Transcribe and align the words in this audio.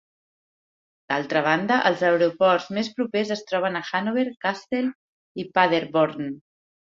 D'altra 1.11 1.43
banda, 1.47 1.77
els 1.89 2.01
aeroports 2.07 2.65
més 2.77 2.89
propers 3.01 3.35
es 3.37 3.45
troben 3.51 3.77
a 3.81 3.83
Hannover, 3.91 4.25
Kassel 4.47 4.89
i 5.45 5.47
Paderborn. 5.61 6.35